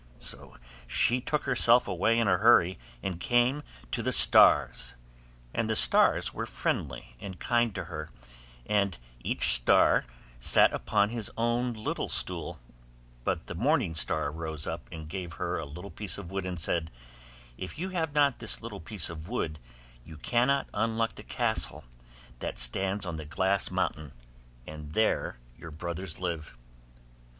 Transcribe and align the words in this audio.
so 0.17 0.55
she 0.87 1.21
took 1.21 1.43
herself 1.43 1.87
away 1.87 2.17
in 2.17 2.27
a 2.27 2.39
hurry 2.39 2.79
and 3.03 3.19
came 3.19 3.61
to 3.91 4.01
the 4.01 4.11
stars, 4.11 4.95
and 5.53 5.69
the 5.69 5.75
stars 5.75 6.33
were 6.33 6.47
friendly 6.47 7.15
and 7.21 7.37
kind 7.39 7.75
to 7.75 7.83
her, 7.83 8.09
and 8.65 8.97
each 9.23 9.53
star 9.53 10.07
sat 10.39 10.73
upon 10.73 11.09
his 11.09 11.29
own 11.37 11.73
little 11.73 12.09
stool; 12.09 12.57
but 13.23 13.45
the 13.45 13.53
morning 13.53 13.93
star 13.93 14.31
rose 14.31 14.65
up 14.65 14.89
and 14.91 15.07
gave 15.07 15.33
her 15.33 15.59
a 15.59 15.65
little 15.67 15.91
piece 15.91 16.17
of 16.17 16.31
wood, 16.31 16.47
and 16.47 16.59
said, 16.59 16.89
'If 17.59 17.77
you 17.77 17.89
have 17.89 18.11
not 18.15 18.39
this 18.39 18.59
little 18.59 18.79
piece 18.81 19.07
of 19.07 19.29
wood, 19.29 19.59
you 20.03 20.17
cannot 20.17 20.67
unlock 20.73 21.13
the 21.13 21.21
castle 21.21 21.83
that 22.39 22.57
stands 22.57 23.05
on 23.05 23.17
the 23.17 23.25
glass 23.25 23.69
mountain, 23.69 24.13
and 24.65 24.93
there 24.93 25.37
your 25.59 25.69
brothers 25.69 26.19
live. 26.19 26.57